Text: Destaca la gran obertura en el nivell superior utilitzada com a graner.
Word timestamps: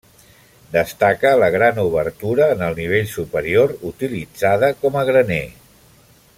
Destaca 0.75 1.33
la 1.43 1.49
gran 1.55 1.77
obertura 1.83 2.47
en 2.55 2.65
el 2.69 2.79
nivell 2.81 3.07
superior 3.13 3.77
utilitzada 3.93 4.73
com 4.83 5.01
a 5.03 5.09
graner. 5.13 5.43